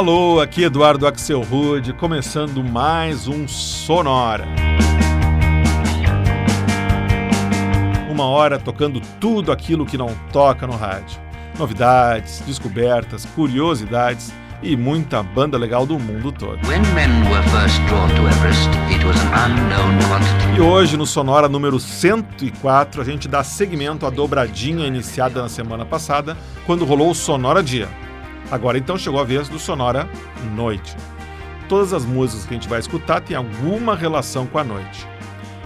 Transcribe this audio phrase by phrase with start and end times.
[0.00, 4.48] Alô, aqui Eduardo Axel Rude, começando mais um Sonora.
[8.10, 11.20] Uma hora tocando tudo aquilo que não toca no rádio.
[11.58, 14.32] Novidades, descobertas, curiosidades
[14.62, 16.58] e muita banda legal do mundo todo.
[20.56, 25.84] e hoje no Sonora número 104 a gente dá seguimento à dobradinha iniciada na semana
[25.84, 28.09] passada, quando rolou o Sonora Dia.
[28.50, 30.08] Agora então chegou a vez do Sonora
[30.54, 30.96] Noite.
[31.68, 35.06] Todas as músicas que a gente vai escutar têm alguma relação com a noite.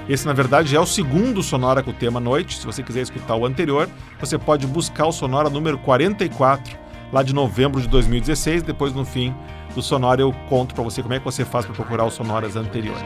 [0.07, 2.59] Esse, na verdade, é o segundo Sonora com o tema Noite.
[2.59, 3.89] Se você quiser escutar o anterior,
[4.21, 6.77] você pode buscar o Sonora número 44,
[7.11, 8.63] lá de novembro de 2016.
[8.63, 9.35] Depois, no fim
[9.75, 12.55] do Sonora, eu conto para você como é que você faz para procurar os Sonoras
[12.55, 13.03] anteriores.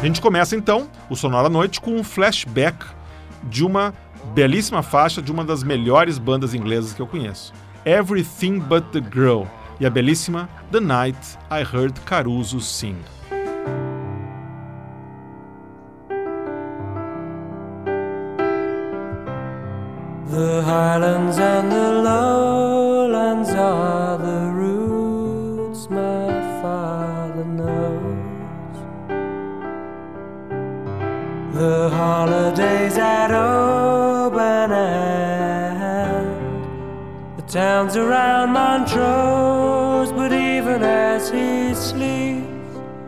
[0.00, 2.86] A gente começa então o Sonora Noite com um flashback
[3.42, 3.92] de uma
[4.34, 7.52] belíssima faixa de uma das melhores bandas inglesas que eu conheço,
[7.84, 9.44] Everything But the Girl,
[9.78, 12.96] e a belíssima The Night I Heard Caruso Sing.
[20.30, 28.78] The highlands and the lowlands are the roots my father knows.
[31.52, 34.11] The holidays at Oban
[37.36, 40.12] the towns around Montrose.
[40.12, 42.48] But even as he sleeps,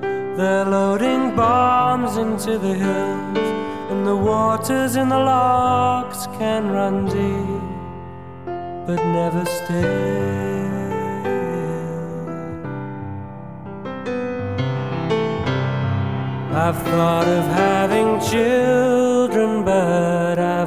[0.00, 3.44] they're loading bombs into the hills
[3.90, 7.62] and the waters in the lochs can run deep,
[8.86, 10.54] but never stay.
[16.66, 20.63] I've thought of having children, but I've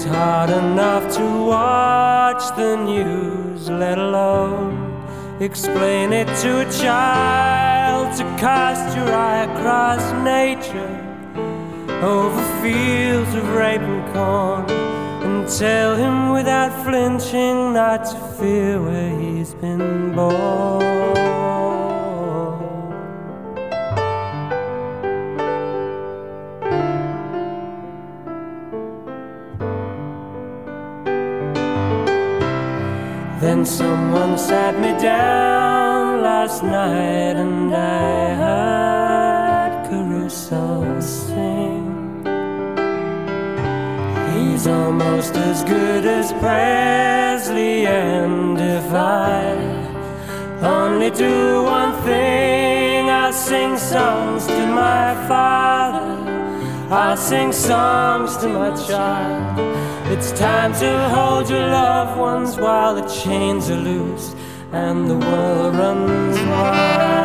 [0.00, 5.04] It's hard enough to watch the news, let alone
[5.40, 10.96] Explain it to a child to cast your eye across nature
[12.02, 14.70] over fields of rape and corn
[15.22, 21.49] and tell him without flinching not to fear where he's been born.
[33.60, 42.24] Then someone sat me down last night and I heard Caruso sing.
[44.32, 49.52] He's almost as good as Presley, and if I
[50.62, 56.08] only do one thing, I'll sing songs to my father.
[56.90, 59.79] I'll sing songs to my child.
[60.12, 64.34] It's time to hold your loved ones while the chains are loose
[64.72, 67.20] and the world runs wild.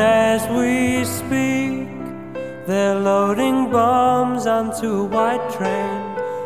[0.00, 0.87] As we
[2.68, 6.00] they're loading bombs onto a white train.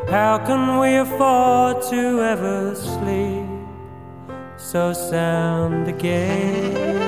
[0.09, 3.49] How can we afford to ever sleep
[4.57, 7.02] so sound again?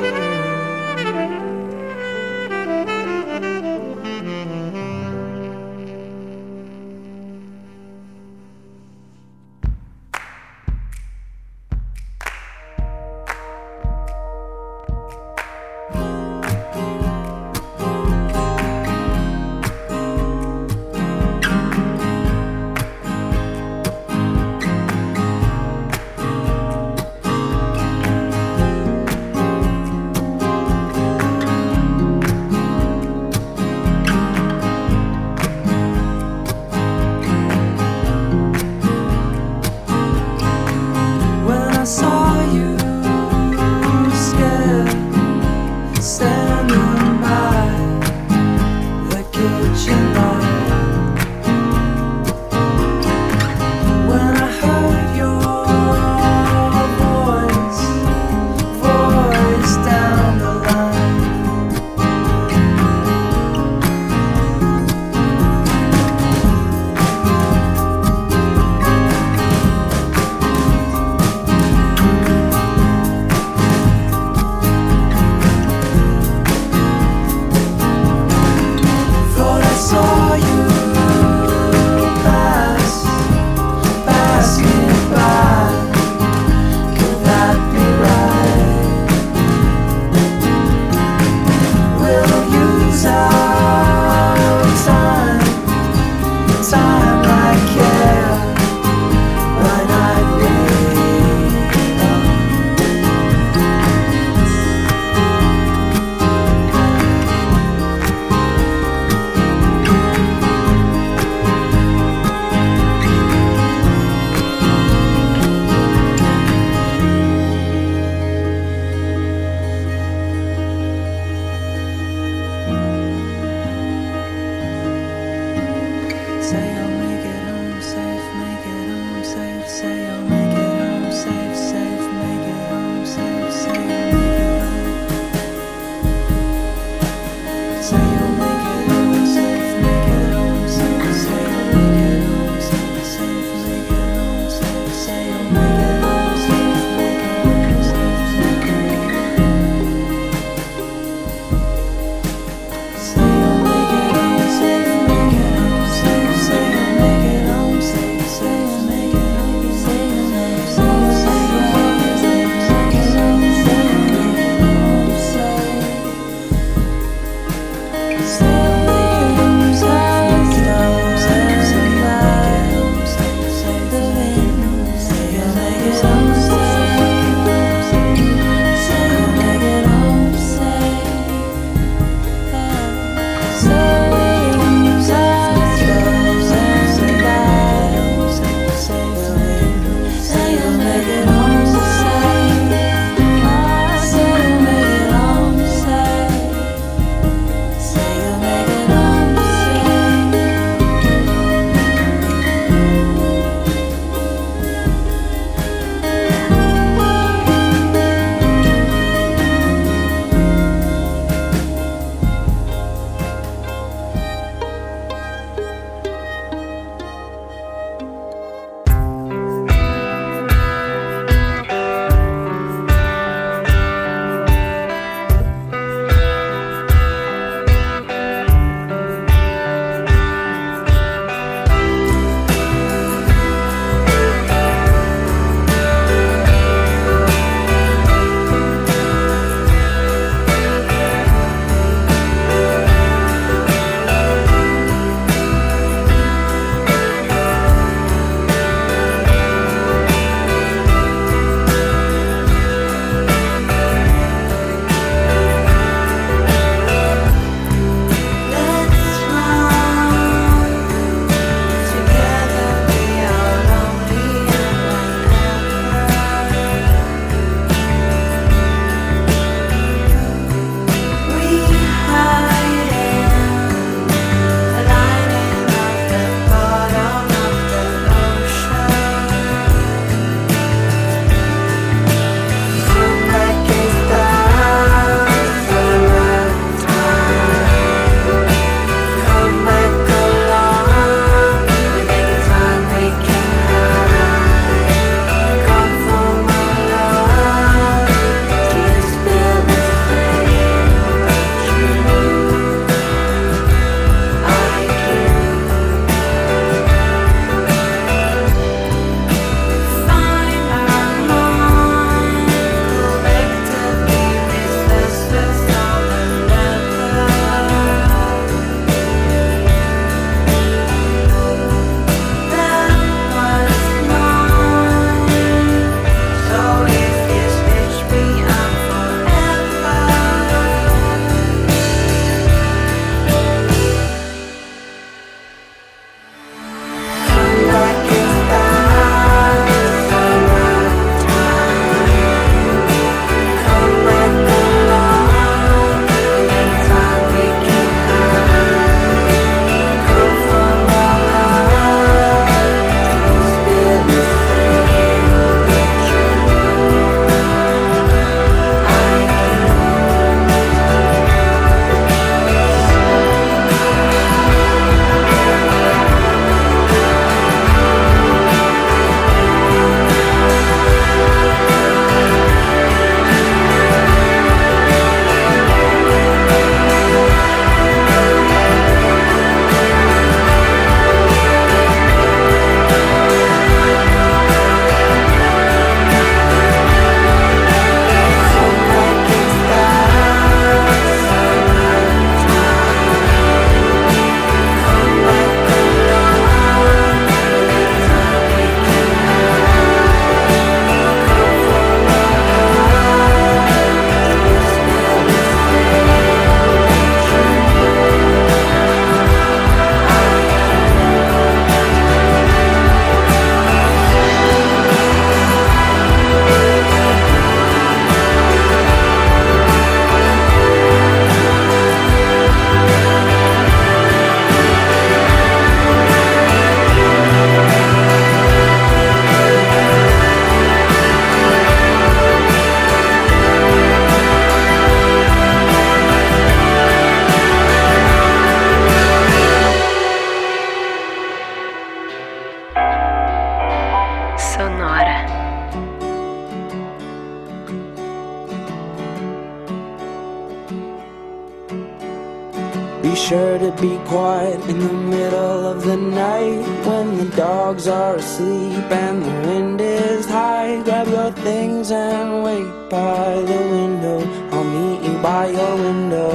[458.25, 460.83] Asleep and the wind is high.
[460.83, 464.19] Grab your things and wait by the window.
[464.53, 466.33] I'll meet you by your window.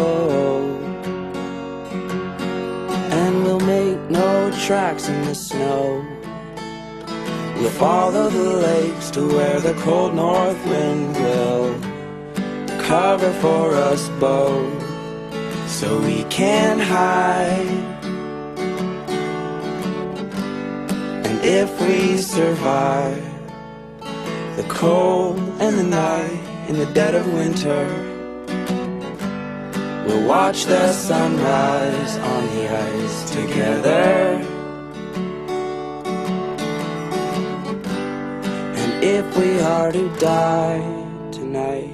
[3.20, 5.84] And we'll make no tracks in the snow.
[7.58, 11.70] We'll follow the lakes to where the cold north wind will
[12.90, 14.82] cover for us both
[15.68, 17.99] so we can hide.
[21.60, 23.22] If we survive
[24.56, 27.84] the cold and the night in the dead of winter,
[30.06, 34.40] we'll watch the sunrise on the ice together.
[38.80, 40.80] And if we are to die
[41.34, 41.94] tonight,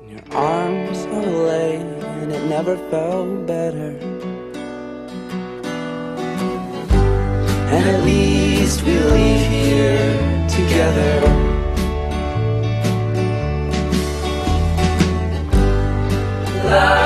[0.00, 4.17] in your arms I will lay and it never felt better.
[7.88, 11.20] at least we leave here together.
[16.64, 16.97] Love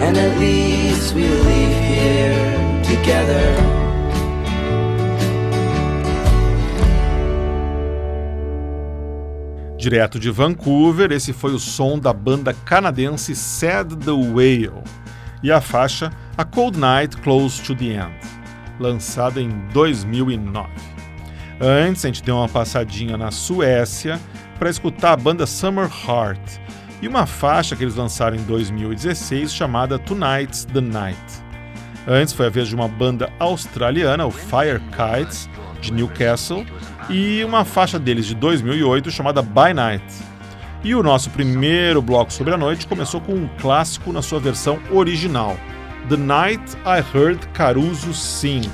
[0.00, 3.54] And at least we leave here together.
[9.76, 14.82] Direto de Vancouver, esse foi o som da banda canadense Sad the Whale
[15.42, 18.16] e a faixa A Cold Night Close to the End,
[18.80, 20.70] lançada em 2009.
[21.60, 24.18] Antes, a gente deu uma passadinha na Suécia
[24.58, 26.58] para escutar a banda Summer Heart
[27.02, 31.20] e uma faixa que eles lançaram em 2016 chamada Tonight's the Night.
[32.06, 35.48] Antes foi a vez de uma banda australiana, o Fire Kites,
[35.80, 36.64] de Newcastle,
[37.08, 40.04] e uma faixa deles de 2008 chamada By Night.
[40.82, 44.78] E o nosso primeiro bloco sobre a noite começou com um clássico na sua versão
[44.90, 45.56] original,
[46.08, 48.70] The Night I Heard Caruso Sing,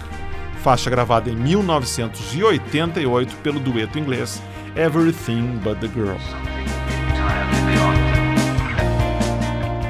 [0.63, 4.43] faixa gravada em 1988 pelo dueto inglês
[4.77, 6.17] Everything But the Girl.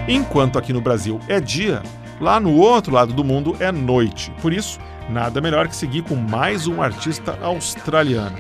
[0.09, 1.83] Enquanto aqui no Brasil é dia,
[2.21, 4.33] lá no outro lado do mundo é noite.
[4.41, 4.79] Por isso,
[5.11, 8.39] Nada melhor que seguir com mais um artista australiano.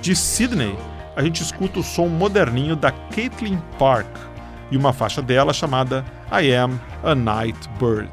[0.00, 0.76] De Sydney,
[1.16, 4.06] a gente escuta o som moderninho da Caitlin Park
[4.70, 8.08] e uma faixa dela chamada I Am a Night Bird.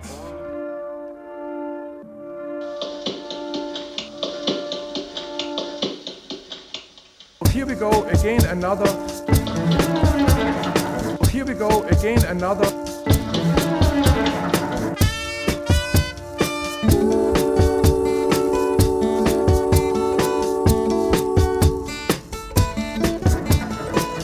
[11.31, 12.65] Here we go again another.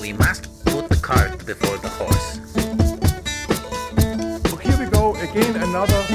[0.01, 2.39] We must put the cart before the horse.
[4.61, 6.14] Here we go again another.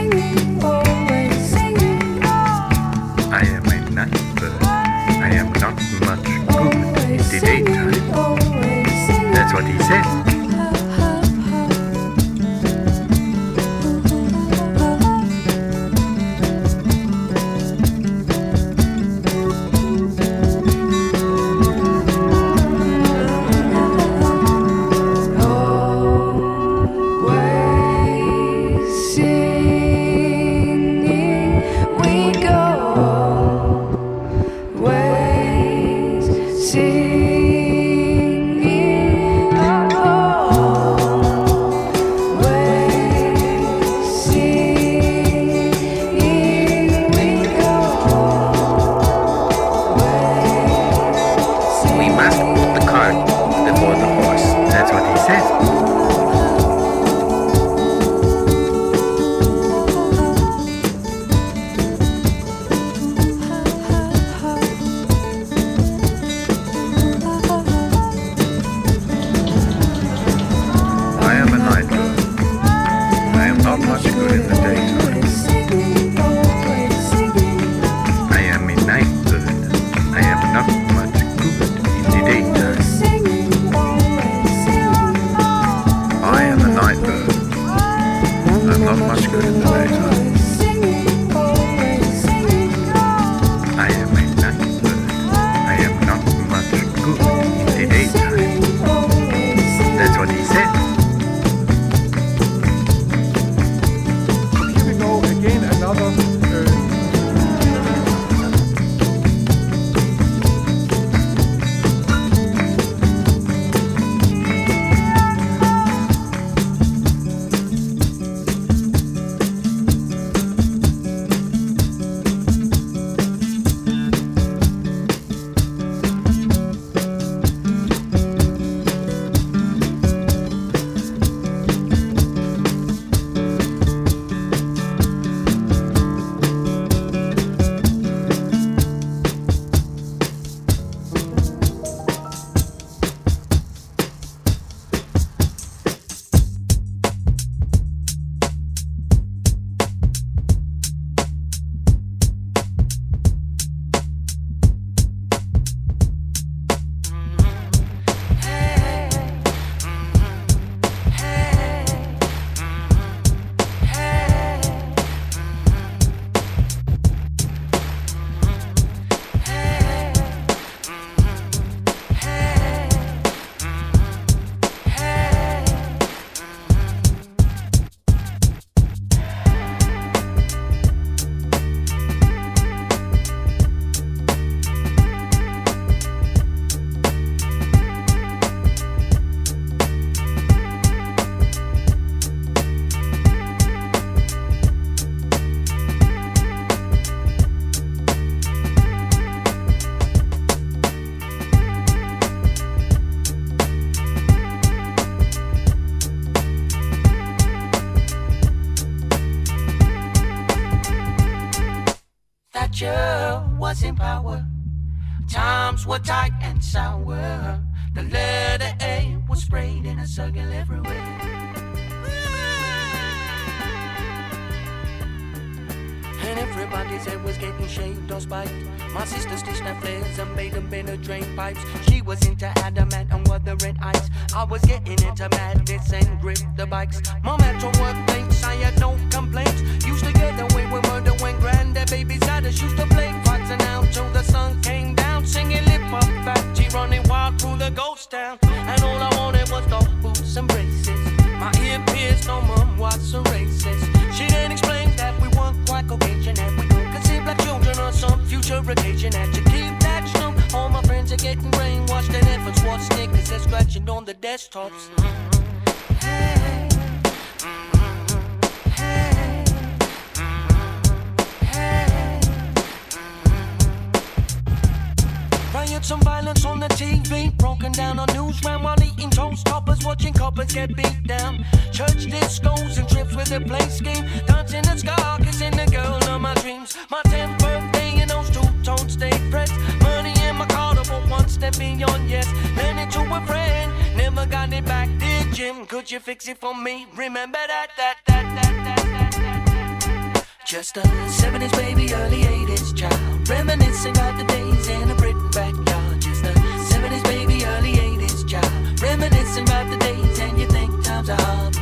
[295.51, 295.65] him.
[295.65, 296.87] Could you fix it for me?
[296.95, 300.27] Remember that, that, that, that, that, that, that.
[300.45, 303.29] Just a 70s baby, early 80s child.
[303.29, 306.01] Reminiscing about the days in a brick backyard.
[306.01, 306.33] Just a
[306.73, 308.81] 70s baby, early 80s child.
[308.81, 311.55] Reminiscing about the days, and you think times are hard.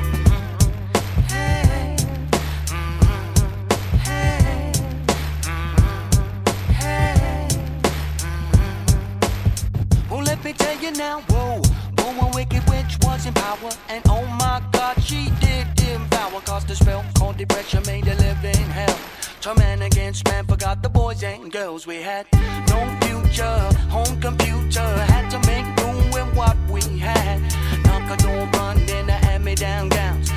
[10.29, 11.78] Let me tell you now, whoa
[12.09, 13.71] a wicked witch was in power.
[13.87, 16.41] And oh my god, she did devour.
[16.41, 18.99] Cause the spell called depression made a living hell.
[19.41, 22.25] Turn man against man, forgot the boys and girls we had.
[22.67, 24.87] No future, home computer.
[25.13, 27.39] Had to make do with what we had.
[27.85, 30.31] Knock a door, run in the hand me down gowns.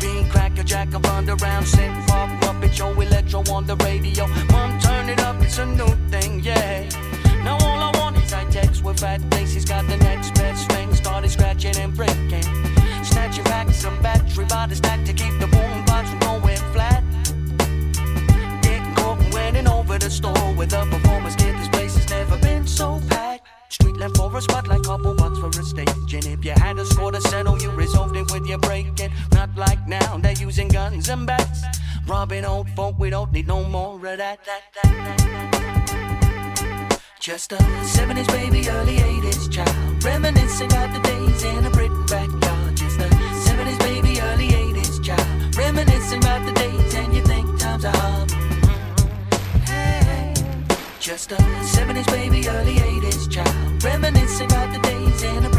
[0.00, 1.66] Beat, crack a jack of underground.
[1.66, 4.26] Synth pop, puppet show, electro on the radio.
[4.52, 7.05] Mom, turn it up, it's a new thing, yeah.
[8.32, 9.64] All I text with fat faces.
[9.64, 10.92] Got the next best thing.
[10.94, 12.42] Started scratching and breaking.
[13.04, 17.04] Snatching back some battery by the stack to keep the boom box from going flat.
[18.62, 21.56] Getting caught and winning over the store with a performance kit.
[21.56, 23.46] This place has never been so packed.
[23.68, 26.14] Street left for a spotlight, couple bucks for a stage.
[26.14, 29.12] And if you had a score to settle, you resolved it with your breaking.
[29.32, 31.62] Not like now, they're using guns and bats.
[32.06, 35.65] Robbing old folk, we don't need no more of that, that, that, that.
[37.26, 40.04] Just a 70s baby, early 80s child.
[40.04, 42.76] Reminiscing about the days in a Britain backyard.
[42.76, 43.08] Just a
[43.48, 45.56] 70s baby, early 80s child.
[45.56, 48.30] Reminiscing about the days and you think times are hard.
[49.66, 50.34] Hey.
[51.00, 53.82] Just a 70s baby, early 80s child.
[53.82, 55.55] Reminiscing about the days in a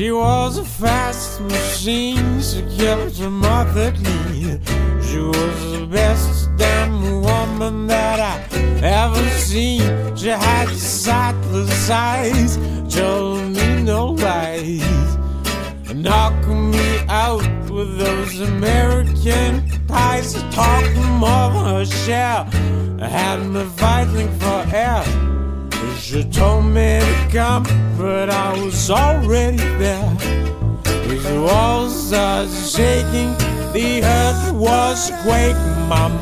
[0.00, 4.58] She was a fast machine, she kept her mother clean.
[5.02, 6.29] She was the best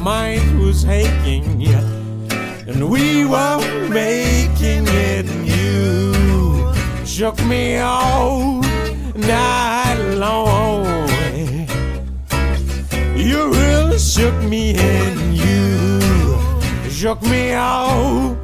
[0.08, 1.84] mind was aching, yeah.
[2.70, 3.60] And we were
[4.02, 5.74] making it, and you
[7.14, 8.62] shook me all
[9.14, 10.86] night long.
[13.26, 15.66] You really shook me, and you
[16.98, 18.34] shook me all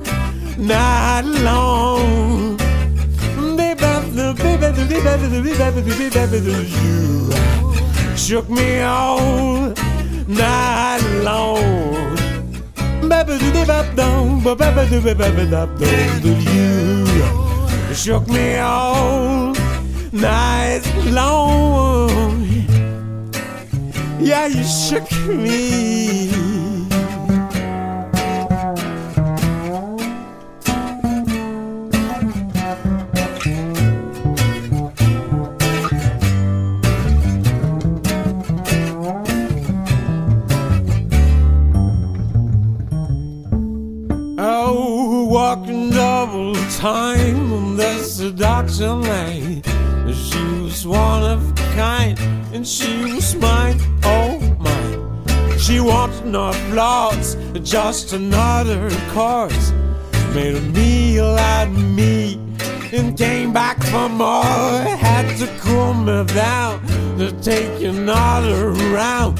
[0.58, 2.58] night long.
[6.82, 9.93] You shook me all
[10.28, 12.16] night long.
[13.08, 19.54] Baba do de bop down, baba do baba dop down, do you shook me all
[20.12, 22.44] night long?
[24.20, 26.43] Yeah, you shook me.
[46.24, 49.62] Double time on the seduction lane.
[50.06, 52.18] She was one of a kind,
[52.54, 55.58] and she was mine, oh mine.
[55.58, 59.72] She wanted no flaws, just another course.
[60.34, 62.40] Made a meal out of me,
[62.90, 64.44] and came back for more.
[65.08, 66.80] Had to cool me down
[67.18, 69.38] to take another round.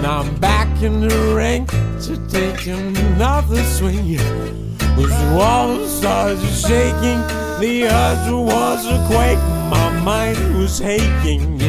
[0.00, 1.66] Now I'm back in the ring
[2.06, 4.69] to take another swing.
[5.08, 7.20] The walls started shaking,
[7.60, 9.38] the earth was a quake,
[9.70, 11.60] my mind was aching.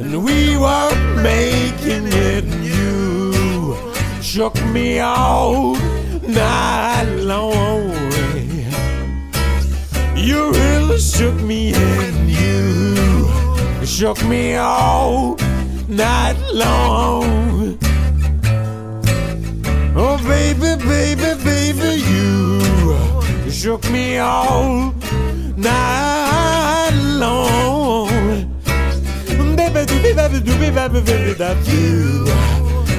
[0.00, 3.76] And we were making it, you
[4.20, 5.76] shook me all
[6.26, 7.92] night long.
[10.16, 15.36] You really shook me, and you shook me all
[15.88, 17.78] night long.
[19.94, 22.21] Oh, baby, baby, baby, you
[23.62, 24.92] shook me all
[25.56, 28.08] night long.
[29.54, 32.26] Baby, doobie, baby, doobie, baby, baby, that you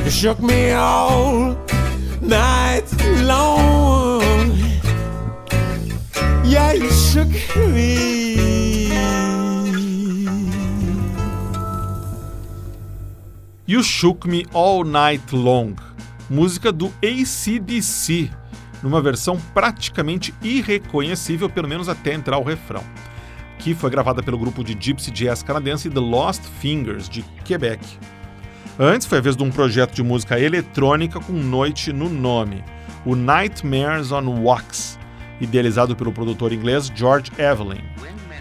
[0.10, 1.58] shook me all
[2.22, 2.86] night
[3.24, 4.52] long.
[6.46, 8.54] Yeah, you shook me.
[13.66, 15.76] You Shook Me All Night Long,
[16.30, 18.30] música do ACDC,
[18.84, 22.84] numa versão praticamente irreconhecível, pelo menos até entrar o refrão,
[23.58, 27.84] que foi gravada pelo grupo de gypsy jazz canadense The Lost Fingers, de Quebec.
[28.78, 32.64] Antes foi a vez de um projeto de música eletrônica com noite no nome,
[33.06, 35.00] o Nightmares on Wax,
[35.40, 37.82] idealizado pelo produtor inglês George Evelyn.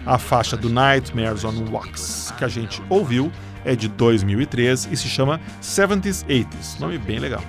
[0.05, 3.31] A faixa do Nightmares on Wax que a gente ouviu
[3.63, 7.43] é de 2003 e se chama 70s 80s, nome bem legal.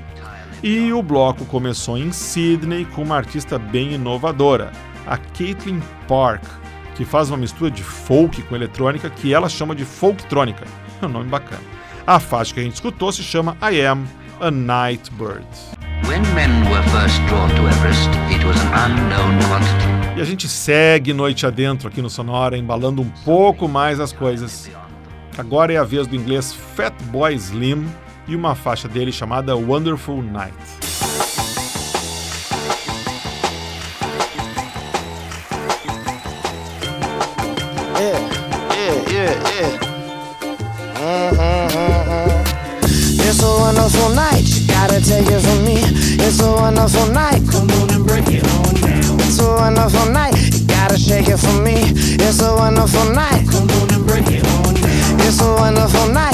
[0.67, 4.73] E o bloco começou em Sydney com uma artista bem inovadora,
[5.07, 6.43] a Caitlin Park,
[6.95, 10.65] que faz uma mistura de folk com eletrônica que ela chama de folktrônica.
[11.03, 11.61] É um nome bacana.
[12.07, 14.07] A faixa que a gente escutou se chama I Am
[14.41, 15.47] a Night Bird.
[16.09, 20.17] When men were first drawn to Everest, it was an unknown quantity.
[20.17, 24.71] E a gente segue noite adentro aqui no Sonora, embalando um pouco mais as coisas.
[25.37, 27.87] Agora é a vez do inglês Fatboy Slim
[28.27, 30.55] e uma faixa dele chamada Wonderful Night.
[43.75, 44.45] Wonderful night,
[45.05, 45.27] take
[45.65, 45.83] me.
[46.41, 47.43] Wonderful night,
[49.39, 50.35] wonderful night,
[50.97, 51.93] shake it for me.
[52.17, 55.21] It's a wonderful night, come on and break it on down.
[55.21, 56.34] It's a wonderful night,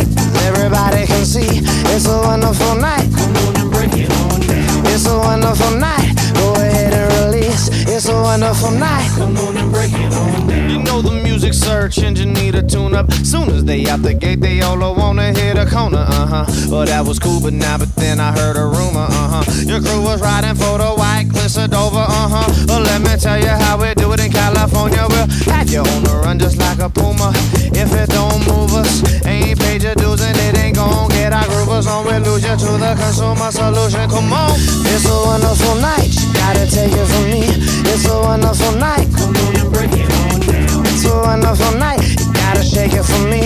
[1.30, 1.62] see.
[1.94, 4.86] It's a wonderful night, come on and break it on down.
[4.86, 7.68] It's a wonderful night, go ahead and release.
[7.86, 10.70] It's a wonderful night, come on and break it on down.
[10.70, 13.12] You know the music search engine need a tune up.
[13.12, 16.46] Soon as they out the gate, they all wanna hit a corner, uh huh.
[16.68, 19.44] Well, that was cool, but now, but then I heard a rumor, uh huh.
[19.70, 21.28] Your crew was riding for the white
[21.70, 22.64] Dover, uh huh.
[22.66, 25.06] Well, let me tell you how we do it in California.
[25.08, 27.32] We'll have you on the run just like a puma.
[27.72, 31.44] If it don't move us, ain't paid your dues and it ain't gon' get our
[31.44, 32.06] groovers on.
[32.06, 34.08] We lose you to the consumer solution.
[34.10, 34.58] Come on.
[34.92, 37.46] It's a wonderful night, you gotta take it from me.
[37.92, 40.86] It's a wonderful night, come on and break it on down.
[40.86, 43.42] It's a wonderful night, you gotta shake it for me.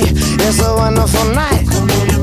[0.46, 2.13] It's a wonderful night, come on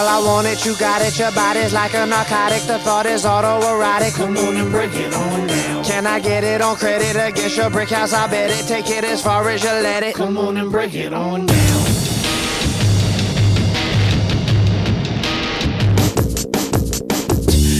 [0.00, 1.18] Girl, I want it, you got it.
[1.18, 2.62] Your body's like a narcotic.
[2.62, 4.14] The thought is autoerotic.
[4.14, 5.84] Come on and break it on down.
[5.84, 8.14] Can I get it on credit against your brick house?
[8.14, 8.66] I bet it.
[8.66, 10.14] Take it as far as you let it.
[10.14, 11.84] Come on and break it on down.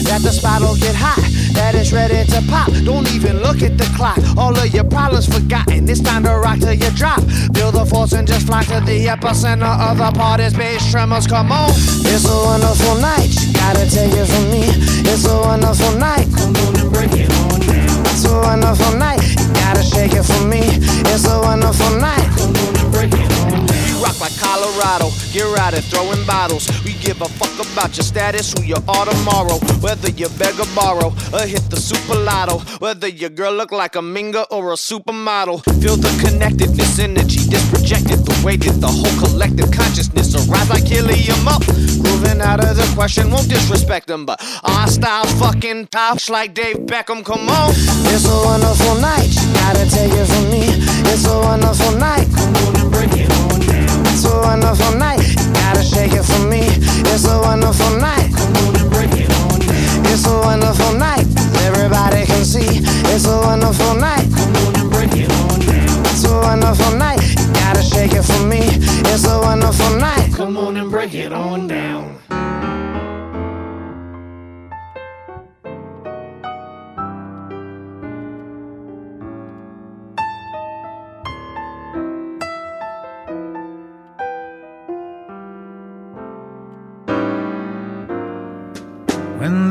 [0.04, 1.24] That the spot'll get hot,
[1.60, 2.72] that it's ready to pop.
[2.88, 4.16] Don't even look at the clock.
[4.40, 5.88] All of your problems forgotten.
[5.88, 7.20] It's time to rock till you drop.
[7.52, 11.26] Feel the force and just fly to the epicenter of the party's bass tremors.
[11.26, 11.70] Come on.
[12.08, 14.64] It's a wonderful night, you gotta take it from me.
[15.04, 18.02] It's a wonderful night, come on and break it on down.
[18.08, 20.64] It's a wonderful night, you gotta shake it for me.
[21.12, 23.66] It's a wonderful night, come on and break it on down.
[23.68, 25.12] We rock like Colorado.
[25.30, 26.09] Get right at throwing
[26.50, 26.84] bottles.
[26.84, 29.58] We give a fuck about your status, who you are tomorrow.
[29.80, 32.58] Whether you beg or borrow, or hit the super lotto.
[32.78, 35.62] Whether your girl look like a minga or a supermodel.
[35.82, 38.24] Feel the connectedness, energy that's projected.
[38.24, 41.66] The way that the whole collective consciousness arise like helium up.
[42.02, 46.86] Moving out of the question, won't disrespect them, but our style's fucking top like Dave
[46.90, 47.24] Beckham.
[47.24, 47.70] Come on.
[48.12, 50.66] It's a wonderful night, you gotta take it from me.
[51.12, 54.06] It's a wonderful night, come on and break it on down.
[54.06, 55.29] It's a wonderful night, you gotta
[55.90, 56.62] shake it for me.
[57.10, 60.06] It's a wonderful night, come on and break it on down.
[60.06, 61.26] It's a wonderful night,
[61.66, 62.78] everybody can see.
[63.12, 64.28] It's a wonderful night.
[66.12, 68.62] It's a wonderful night, you gotta shake it for me.
[69.12, 72.29] It's a wonderful night, come on and break it on down.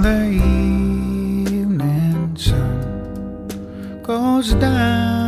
[0.01, 0.31] The
[1.49, 3.47] evening sun
[4.01, 5.18] goes down,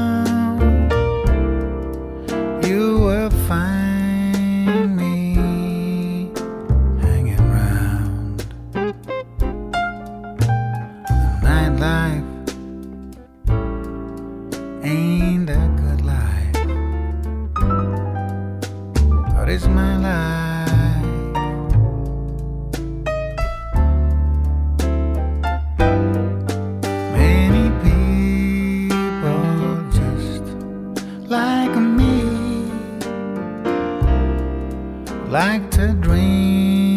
[31.32, 32.70] like me.
[35.30, 36.91] Like to dream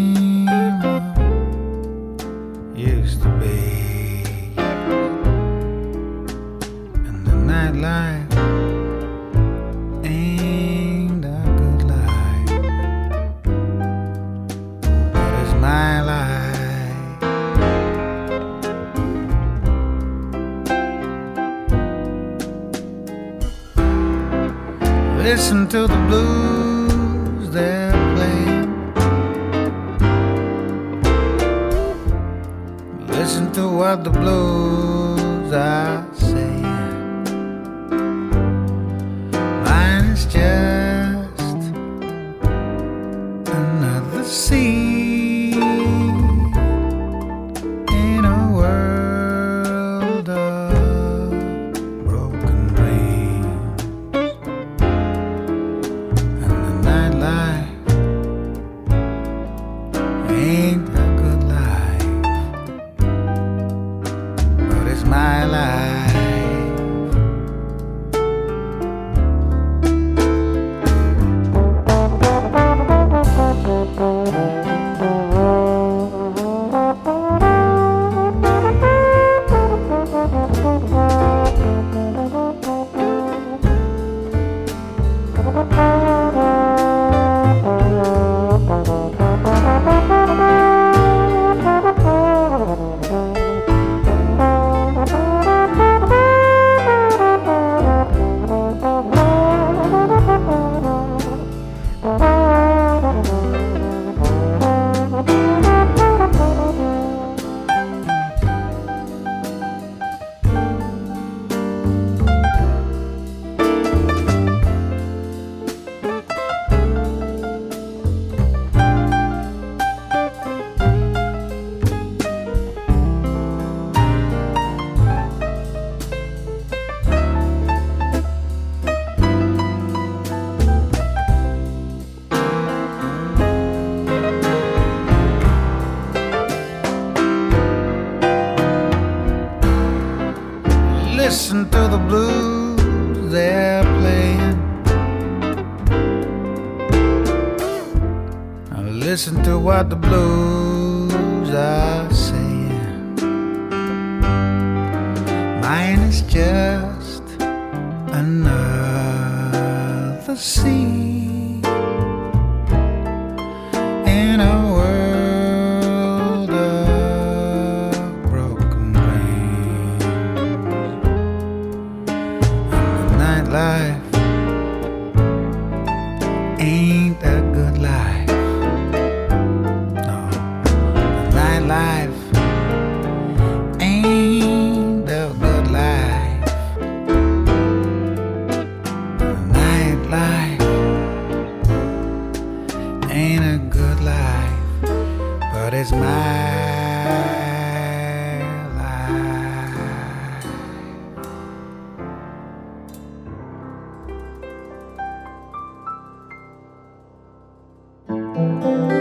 [208.35, 208.94] Música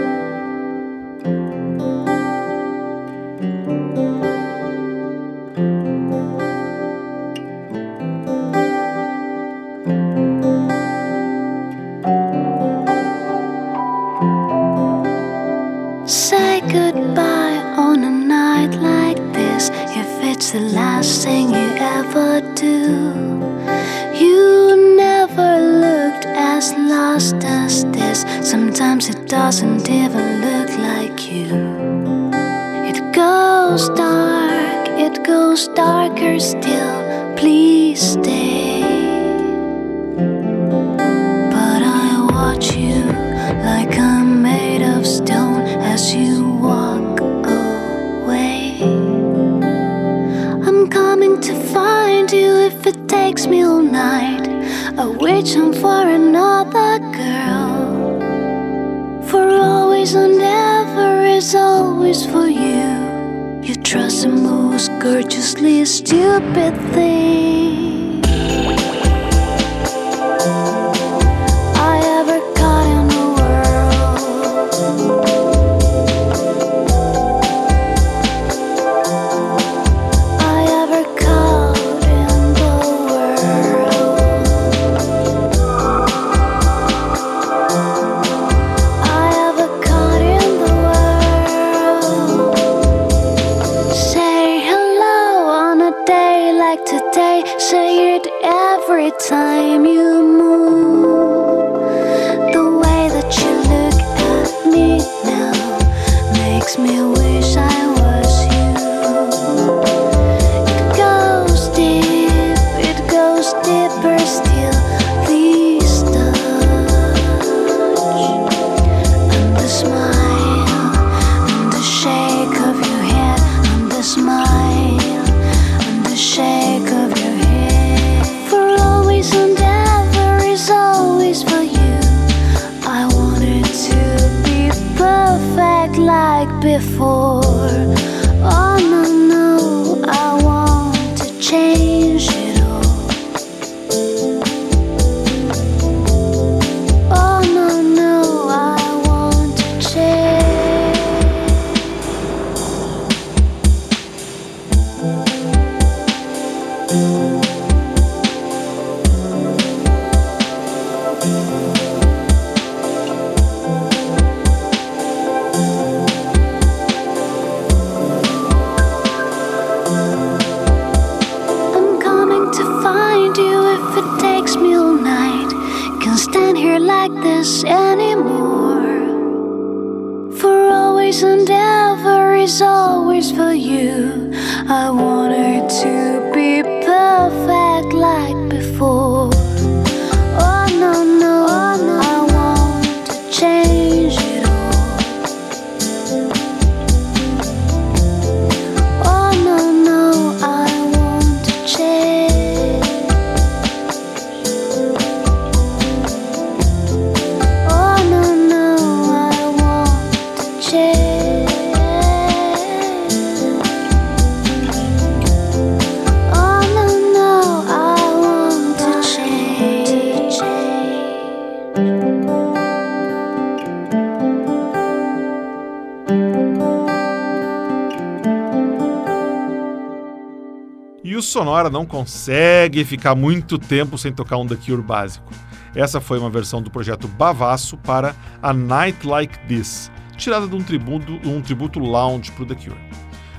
[231.34, 235.32] Sonora não consegue ficar muito tempo sem tocar um The Cure básico.
[235.74, 240.62] Essa foi uma versão do projeto Bavasso para A Night Like This, tirada de um
[240.62, 242.78] tributo, um tributo lounge para o The Cure.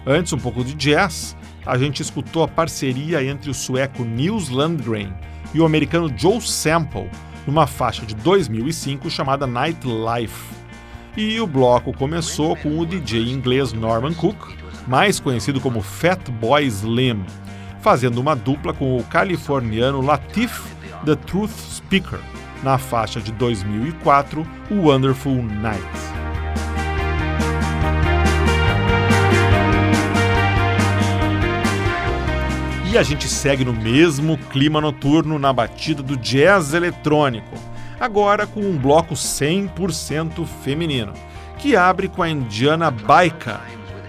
[0.05, 5.13] Antes, um pouco de jazz, a gente escutou a parceria entre o sueco Nils Landgren
[5.53, 7.09] e o americano Joe Sample
[7.47, 10.53] numa faixa de 2005 chamada Nightlife.
[11.15, 14.53] E o bloco começou com o DJ inglês Norman Cook,
[14.85, 17.23] mais conhecido como Fatboy Slim,
[17.85, 20.59] fazendo uma dupla com o californiano Latif
[21.05, 22.17] The Truth Speaker,
[22.63, 25.85] na faixa de 2004, Wonderful Night.
[32.91, 37.55] E a gente segue no mesmo clima noturno na batida do jazz eletrônico,
[37.99, 41.13] agora com um bloco 100% feminino,
[41.59, 43.61] que abre com a indiana Baika,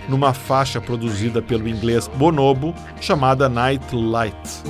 [0.09, 4.63] numa faixa produzida pelo inglês Bonobo chamada Night Light.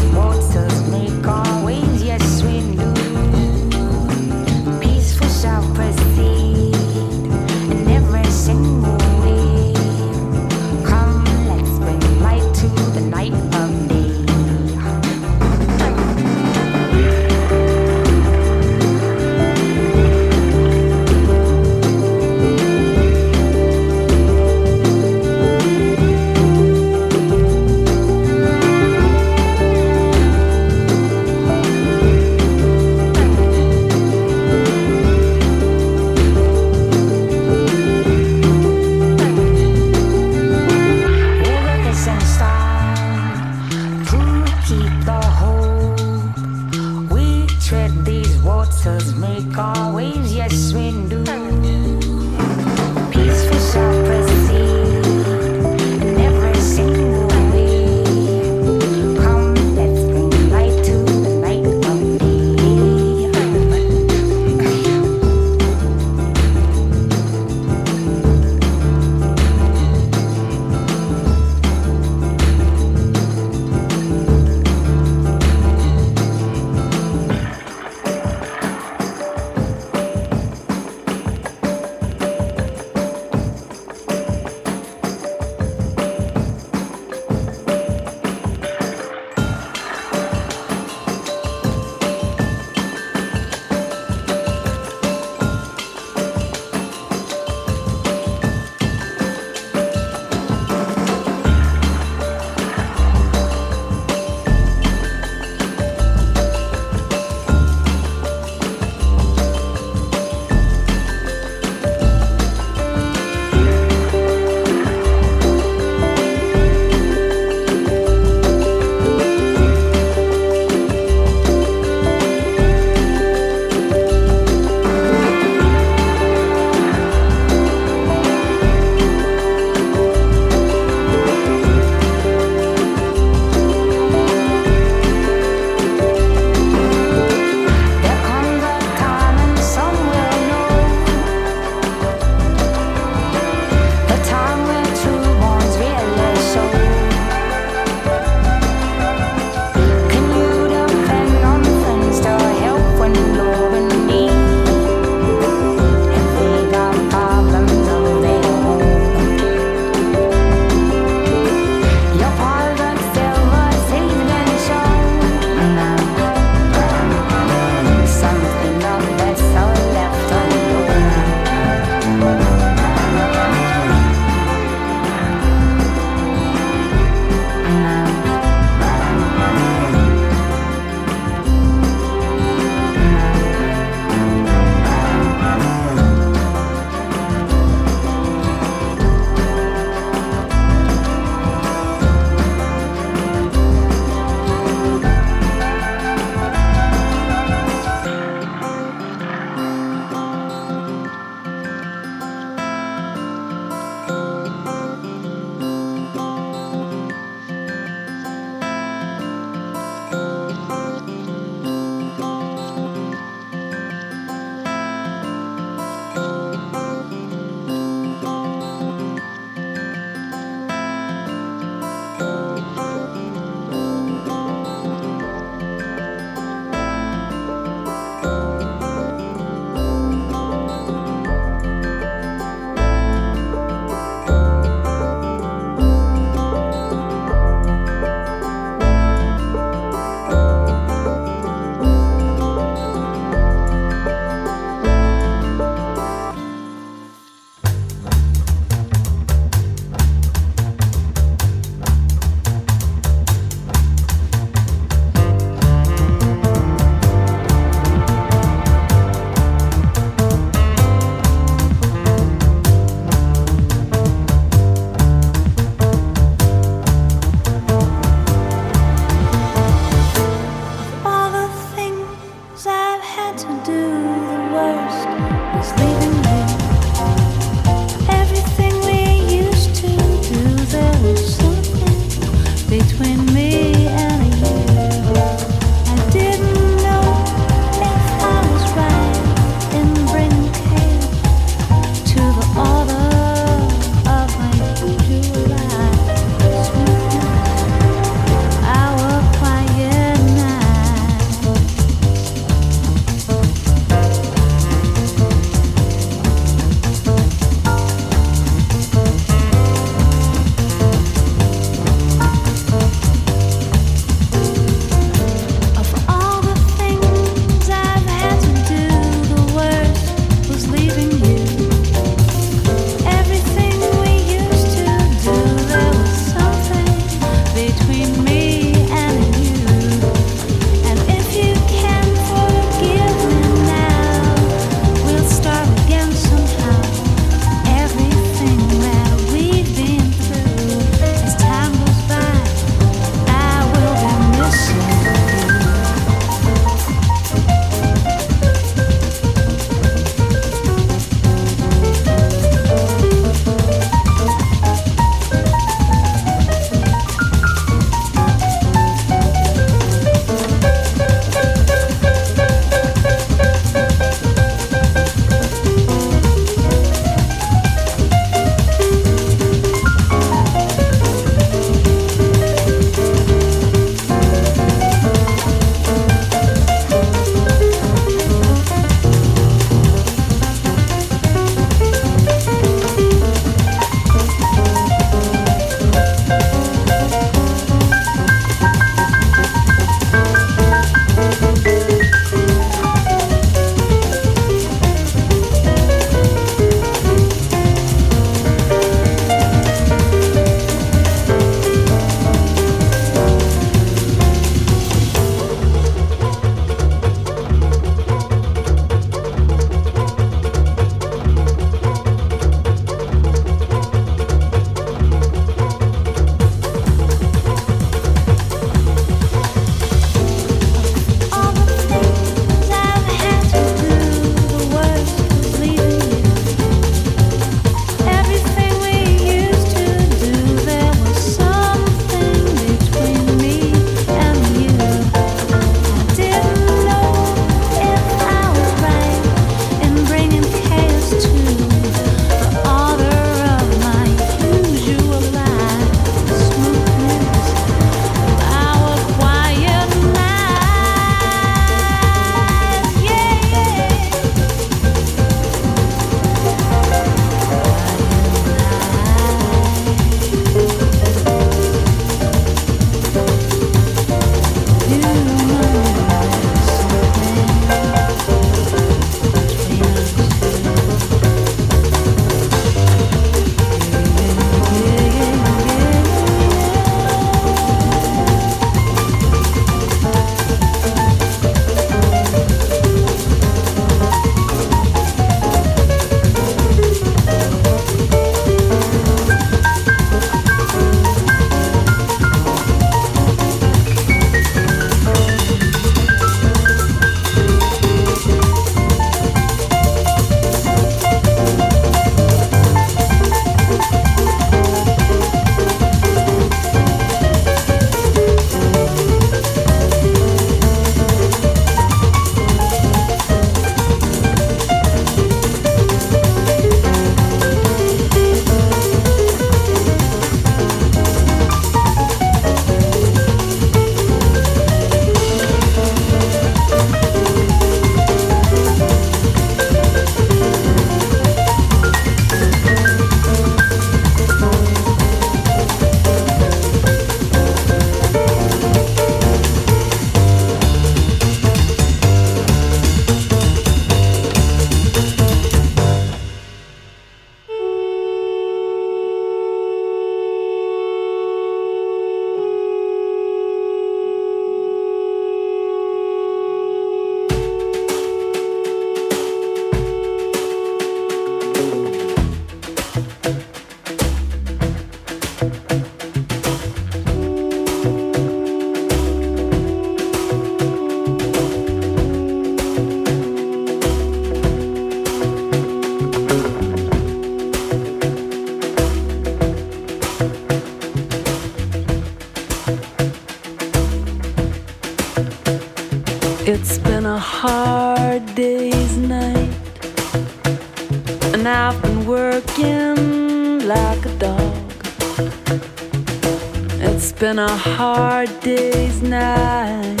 [597.40, 600.00] It's a hard day's night.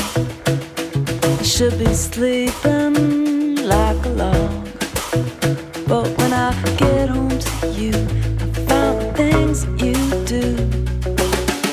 [1.22, 4.68] I should be sleeping like a log.
[5.86, 7.92] But when I get home to you,
[8.40, 10.46] I found the things you do.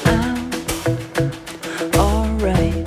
[0.06, 0.38] I'm
[1.96, 2.86] alright.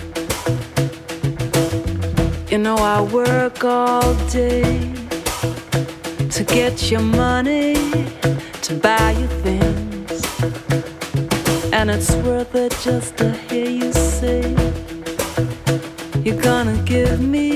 [2.49, 4.95] You know, I work all day
[6.31, 7.75] to get your money
[8.63, 9.88] to buy you things.
[11.79, 14.43] And it's worth it just to hear you say,
[16.25, 17.48] You're gonna give me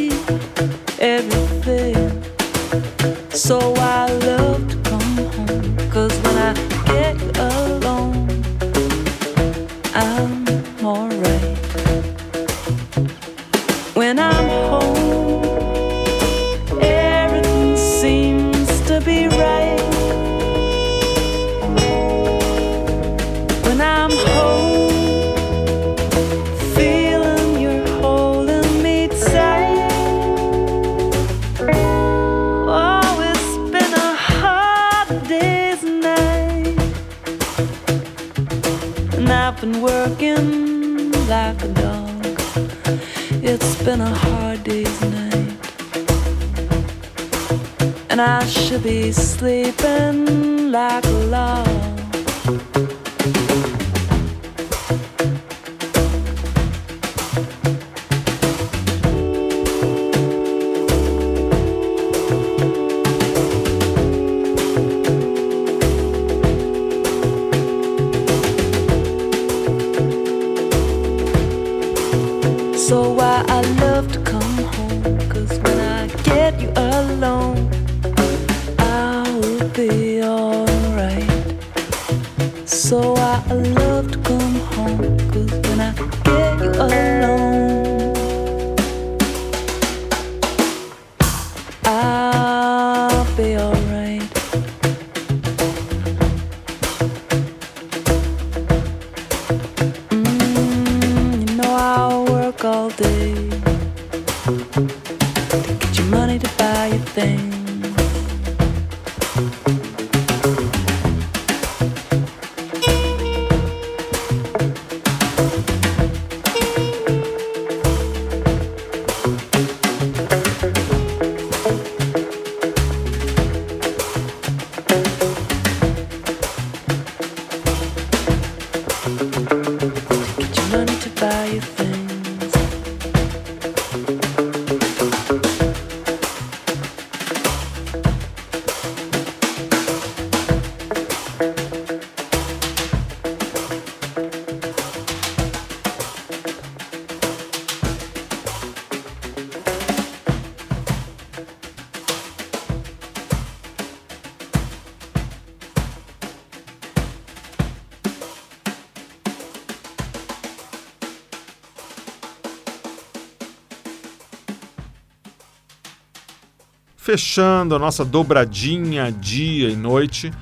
[167.13, 170.33] Fechando a nossa dobradinha dia e noite,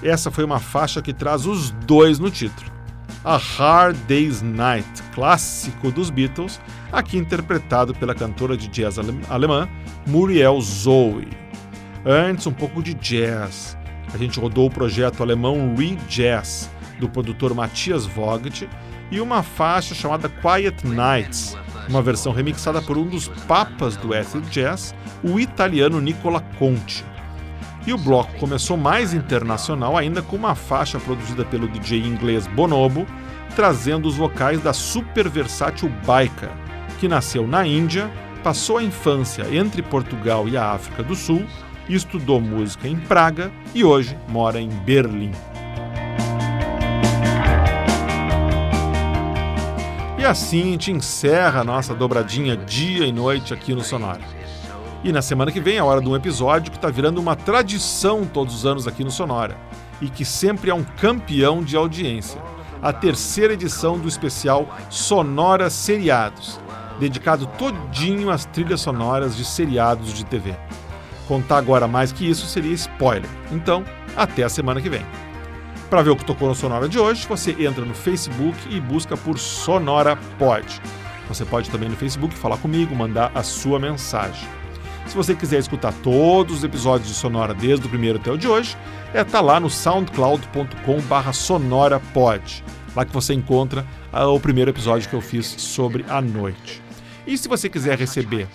[0.00, 2.70] essa foi uma faixa que traz os dois no título.
[3.24, 6.60] A Hard Day's Night, clássico dos Beatles,
[6.92, 9.68] aqui interpretado pela cantora de jazz ale- alemã
[10.06, 11.26] Muriel Zoe.
[12.06, 13.76] Antes, um pouco de jazz.
[14.14, 16.70] A gente rodou o projeto alemão Re-Jazz,
[17.00, 18.68] do produtor Matthias Vogt,
[19.10, 21.58] e uma faixa chamada Quiet Nights,
[21.90, 27.04] uma versão remixada por um dos papas do acid jazz, o italiano Nicola Conti.
[27.86, 33.06] E o bloco começou mais internacional ainda com uma faixa produzida pelo DJ inglês Bonobo,
[33.56, 36.50] trazendo os vocais da super versátil Baika,
[37.00, 38.10] que nasceu na Índia,
[38.44, 41.44] passou a infância entre Portugal e a África do Sul,
[41.88, 45.32] estudou música em Praga e hoje mora em Berlim.
[50.20, 54.20] E assim a gente encerra a nossa dobradinha dia e noite aqui no Sonora.
[55.02, 58.26] E na semana que vem é hora de um episódio que está virando uma tradição
[58.26, 59.56] todos os anos aqui no Sonora
[59.98, 62.38] e que sempre é um campeão de audiência.
[62.82, 66.60] A terceira edição do especial Sonora Seriados,
[66.98, 70.54] dedicado todinho às trilhas sonoras de seriados de TV.
[71.26, 73.30] Contar agora mais que isso seria spoiler.
[73.50, 73.82] Então,
[74.14, 75.29] até a semana que vem.
[75.90, 79.16] Para ver o que tocou no Sonora de hoje, você entra no Facebook e busca
[79.16, 80.80] por Sonora Pod.
[81.26, 84.48] Você pode também no Facebook falar comigo, mandar a sua mensagem.
[85.04, 88.46] Se você quiser escutar todos os episódios de Sonora desde o primeiro até o de
[88.46, 88.76] hoje,
[89.12, 92.64] é tá lá no soundcloud.com/sonorapod.
[92.94, 96.80] Lá que você encontra ah, o primeiro episódio que eu fiz sobre a noite.
[97.26, 98.46] E se você quiser receber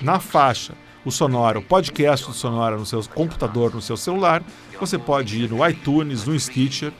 [0.00, 0.72] na faixa
[1.04, 4.42] o Sonora, o podcast do Sonora no seu computador, no seu celular,
[4.78, 6.92] você pode ir no iTunes, no Stitcher,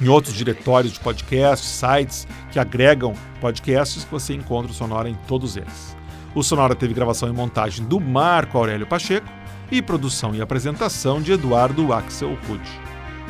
[0.00, 5.56] em outros diretórios de podcasts, sites que agregam podcasts, você encontra o Sonora em todos
[5.56, 5.96] eles.
[6.34, 9.28] O Sonora teve gravação e montagem do Marco Aurélio Pacheco
[9.70, 12.80] e produção e apresentação de Eduardo Axel Rude.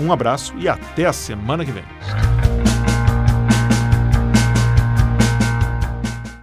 [0.01, 1.85] Um abraço e até a semana que vem.